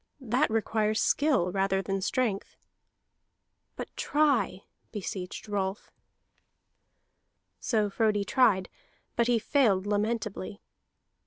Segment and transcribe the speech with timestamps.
[0.19, 2.57] That requires skill rather than strength."
[3.75, 5.91] "But try!" beseeched Rolf.
[7.59, 8.67] So Frodi tried,
[9.15, 10.59] but he failed lamentably.